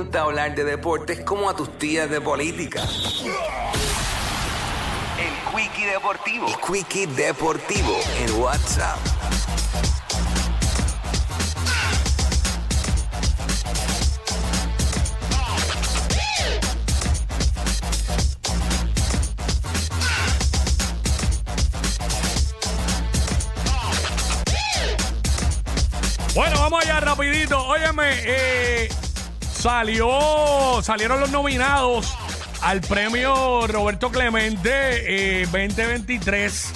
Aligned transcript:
gusta 0.00 0.20
hablar 0.20 0.54
de 0.54 0.62
deportes 0.62 1.24
como 1.24 1.50
a 1.50 1.56
tus 1.56 1.76
tías 1.76 2.08
de 2.08 2.20
política. 2.20 2.80
El 5.18 5.34
Quickie 5.52 5.86
Deportivo. 5.86 6.46
El 6.46 6.56
Quickie 6.60 7.08
Deportivo 7.08 7.98
en 8.20 8.40
WhatsApp. 8.40 8.96
Bueno, 26.36 26.60
vamos 26.60 26.84
allá 26.84 27.00
rapidito. 27.00 27.66
Óyeme, 27.66 28.10
eh, 28.22 28.88
salió, 29.58 30.80
salieron 30.82 31.18
los 31.18 31.30
nominados 31.30 32.16
al 32.62 32.80
premio 32.80 33.66
Roberto 33.66 34.10
Clemente 34.10 35.42
eh, 35.42 35.46
2023. 35.46 36.72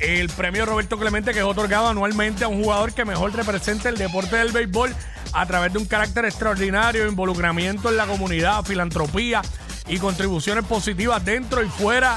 El 0.00 0.28
premio 0.30 0.66
Roberto 0.66 0.98
Clemente 0.98 1.32
que 1.32 1.38
es 1.38 1.44
otorgado 1.44 1.88
anualmente 1.88 2.44
a 2.44 2.48
un 2.48 2.62
jugador 2.62 2.92
que 2.92 3.04
mejor 3.04 3.34
representa 3.34 3.88
el 3.88 3.96
deporte 3.96 4.36
del 4.36 4.50
béisbol 4.50 4.94
a 5.32 5.46
través 5.46 5.72
de 5.72 5.78
un 5.78 5.86
carácter 5.86 6.24
extraordinario, 6.24 7.06
involucramiento 7.06 7.88
en 7.88 7.96
la 7.96 8.06
comunidad, 8.06 8.64
filantropía 8.64 9.40
y 9.86 9.98
contribuciones 9.98 10.64
positivas 10.64 11.24
dentro 11.24 11.62
y 11.62 11.68
fuera 11.68 12.16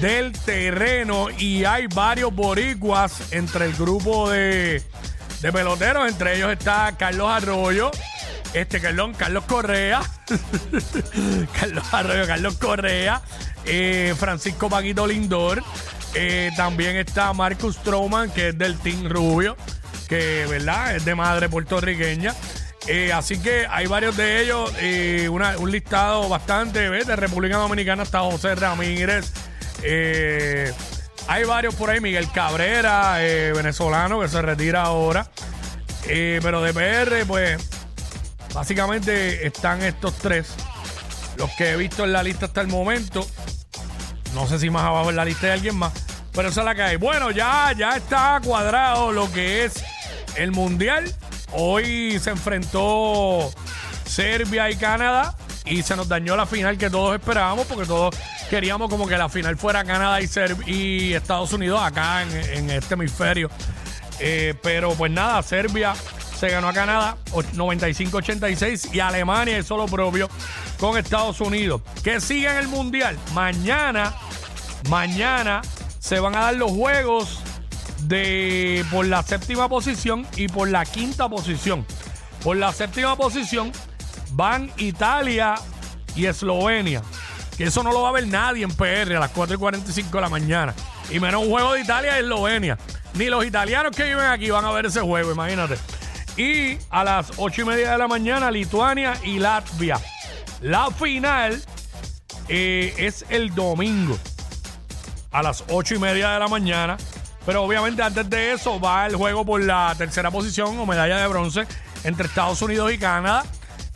del 0.00 0.32
terreno. 0.32 1.30
Y 1.36 1.64
hay 1.64 1.88
varios 1.88 2.32
boricuas 2.32 3.32
entre 3.32 3.66
el 3.66 3.74
grupo 3.74 4.30
de, 4.30 4.82
de 5.40 5.52
peloteros. 5.52 6.08
Entre 6.08 6.36
ellos 6.36 6.50
está 6.50 6.94
Carlos 6.96 7.28
Arroyo, 7.28 7.90
este 8.54 8.80
Carlón, 8.80 9.14
Carlos 9.14 9.44
Correa, 9.44 10.00
Carlos 11.60 11.84
Arroyo, 11.92 12.26
Carlos 12.26 12.54
Correa, 12.56 13.22
eh, 13.64 14.14
Francisco 14.18 14.68
Paquito 14.68 15.06
Lindor. 15.06 15.62
eh, 16.14 16.50
también 16.56 16.96
está 16.96 17.32
Marcus 17.32 17.76
Stroman, 17.76 18.30
que 18.30 18.48
es 18.48 18.58
del 18.58 18.78
Team 18.78 19.08
Rubio, 19.08 19.56
que 20.08 20.46
verdad 20.48 20.96
es 20.96 21.04
de 21.04 21.14
madre 21.14 21.48
puertorriqueña. 21.48 22.34
Eh, 22.86 23.12
así 23.12 23.38
que 23.38 23.66
hay 23.68 23.86
varios 23.86 24.16
de 24.16 24.42
ellos, 24.42 24.72
eh, 24.80 25.28
una- 25.30 25.58
un 25.58 25.70
listado 25.70 26.26
bastante, 26.30 26.88
¿ves? 26.88 27.06
De 27.06 27.16
República 27.16 27.58
Dominicana 27.58 28.02
está 28.04 28.20
José 28.20 28.54
Ramírez. 28.54 29.30
eh, 29.82 30.72
hay 31.28 31.44
varios 31.44 31.74
por 31.74 31.90
ahí, 31.90 32.00
Miguel 32.00 32.28
Cabrera, 32.32 33.18
venezolano, 33.54 34.18
que 34.20 34.28
se 34.28 34.40
retira 34.40 34.82
ahora. 34.82 35.28
Pero 36.06 36.62
de 36.62 36.72
PR, 36.72 37.26
pues, 37.26 37.58
básicamente 38.54 39.46
están 39.46 39.82
estos 39.82 40.14
tres. 40.14 40.48
Los 41.36 41.50
que 41.52 41.70
he 41.70 41.76
visto 41.76 42.04
en 42.04 42.12
la 42.12 42.22
lista 42.22 42.46
hasta 42.46 42.60
el 42.60 42.68
momento. 42.68 43.26
No 44.34 44.46
sé 44.46 44.58
si 44.58 44.70
más 44.70 44.82
abajo 44.84 45.10
en 45.10 45.16
la 45.16 45.24
lista 45.24 45.46
hay 45.46 45.52
alguien 45.52 45.76
más. 45.76 45.92
Pero 46.32 46.48
esa 46.48 46.60
es 46.60 46.64
la 46.64 46.74
que 46.74 46.82
hay. 46.82 46.96
Bueno, 46.96 47.30
ya, 47.30 47.72
ya 47.76 47.96
está 47.96 48.40
cuadrado 48.44 49.12
lo 49.12 49.30
que 49.32 49.64
es 49.64 49.82
el 50.36 50.50
Mundial. 50.52 51.12
Hoy 51.52 52.18
se 52.20 52.30
enfrentó 52.30 53.50
Serbia 54.04 54.70
y 54.70 54.76
Canadá. 54.76 55.36
Y 55.64 55.82
se 55.82 55.96
nos 55.96 56.08
dañó 56.08 56.34
la 56.36 56.46
final 56.46 56.76
que 56.78 56.90
todos 56.90 57.14
esperábamos. 57.14 57.66
Porque 57.66 57.86
todos 57.86 58.14
queríamos 58.50 58.88
como 58.90 59.06
que 59.06 59.16
la 59.16 59.28
final 59.28 59.56
fuera 59.56 59.84
Canadá 59.84 60.20
y, 60.20 60.24
Serb- 60.26 60.66
y 60.66 61.14
Estados 61.14 61.52
Unidos 61.52 61.80
acá 61.82 62.22
en, 62.22 62.32
en 62.58 62.70
este 62.70 62.94
hemisferio. 62.94 63.50
Eh, 64.20 64.54
pero 64.62 64.92
pues 64.94 65.12
nada, 65.12 65.40
Serbia 65.42 65.94
se 66.38 66.48
ganó 66.48 66.68
a 66.68 66.72
Canadá 66.72 67.16
och- 67.32 67.44
95-86 67.54 68.94
y 68.94 69.00
Alemania 69.00 69.58
hizo 69.58 69.76
lo 69.76 69.86
propio 69.86 70.28
con 70.78 70.96
Estados 70.96 71.40
Unidos. 71.40 71.82
Que 72.04 72.20
sigue 72.20 72.48
en 72.50 72.56
el 72.56 72.68
Mundial. 72.68 73.18
Mañana, 73.34 74.14
mañana 74.88 75.62
se 75.98 76.20
van 76.20 76.36
a 76.36 76.40
dar 76.40 76.54
los 76.56 76.70
juegos 76.70 77.40
de 78.02 78.84
por 78.90 79.06
la 79.06 79.22
séptima 79.22 79.68
posición 79.68 80.26
y 80.36 80.48
por 80.48 80.68
la 80.68 80.84
quinta 80.84 81.28
posición. 81.28 81.84
Por 82.42 82.56
la 82.56 82.72
séptima 82.72 83.16
posición 83.16 83.72
van 84.32 84.70
Italia 84.76 85.56
y 86.14 86.26
Eslovenia. 86.26 87.02
Que 87.56 87.64
eso 87.64 87.82
no 87.82 87.90
lo 87.92 88.02
va 88.02 88.10
a 88.10 88.12
ver 88.12 88.28
nadie 88.28 88.62
en 88.62 88.70
PR 88.70 89.16
a 89.16 89.20
las 89.20 89.30
4 89.32 89.56
y 89.56 89.58
45 89.58 90.08
de 90.16 90.20
la 90.20 90.28
mañana. 90.28 90.74
Y 91.10 91.18
menos 91.18 91.42
un 91.42 91.50
juego 91.50 91.72
de 91.72 91.80
Italia 91.80 92.16
y 92.16 92.22
Eslovenia. 92.22 92.78
Ni 93.14 93.24
los 93.26 93.44
italianos 93.44 93.96
que 93.96 94.04
viven 94.04 94.26
aquí 94.26 94.50
van 94.50 94.64
a 94.64 94.70
ver 94.70 94.86
ese 94.86 95.00
juego, 95.00 95.32
imagínate. 95.32 95.76
Y 96.38 96.78
a 96.90 97.02
las 97.02 97.32
8 97.36 97.62
y 97.62 97.64
media 97.64 97.90
de 97.90 97.98
la 97.98 98.06
mañana, 98.06 98.48
Lituania 98.48 99.14
y 99.24 99.40
Latvia. 99.40 100.00
La 100.60 100.88
final 100.92 101.60
eh, 102.48 102.94
es 102.96 103.24
el 103.28 103.52
domingo 103.52 104.16
a 105.32 105.42
las 105.42 105.64
8 105.68 105.96
y 105.96 105.98
media 105.98 106.30
de 106.30 106.38
la 106.38 106.46
mañana. 106.46 106.96
Pero 107.44 107.64
obviamente 107.64 108.04
antes 108.04 108.30
de 108.30 108.52
eso 108.52 108.78
va 108.78 109.06
el 109.06 109.16
juego 109.16 109.44
por 109.44 109.60
la 109.60 109.92
tercera 109.98 110.30
posición 110.30 110.78
o 110.78 110.86
medalla 110.86 111.16
de 111.18 111.26
bronce 111.26 111.66
entre 112.04 112.28
Estados 112.28 112.62
Unidos 112.62 112.92
y 112.92 112.98
Canadá. 112.98 113.44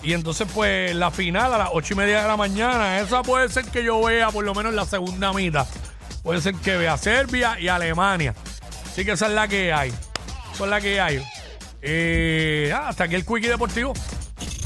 Y 0.02 0.12
entonces 0.14 0.48
pues 0.52 0.96
la 0.96 1.12
final 1.12 1.54
a 1.54 1.58
las 1.58 1.68
8 1.72 1.94
y 1.94 1.96
media 1.96 2.22
de 2.22 2.28
la 2.28 2.36
mañana, 2.36 2.98
esa 2.98 3.22
puede 3.22 3.50
ser 3.50 3.66
que 3.66 3.84
yo 3.84 4.02
vea 4.02 4.32
por 4.32 4.44
lo 4.44 4.52
menos 4.52 4.74
la 4.74 4.84
segunda 4.84 5.32
mitad. 5.32 5.68
Puede 6.24 6.40
ser 6.40 6.56
que 6.56 6.76
vea 6.76 6.96
Serbia 6.96 7.60
y 7.60 7.68
Alemania. 7.68 8.34
Así 8.84 9.04
que 9.04 9.12
esa 9.12 9.28
es 9.28 9.32
la 9.32 9.46
que 9.46 9.72
hay. 9.72 9.92
Esa 10.54 10.64
es 10.64 10.70
la 10.70 10.80
que 10.80 11.00
hay. 11.00 11.22
Eh, 11.82 12.70
ah, 12.72 12.88
hasta 12.88 13.04
aquí 13.04 13.16
el 13.16 13.26
Quickie 13.26 13.48
Deportivo. 13.48 13.92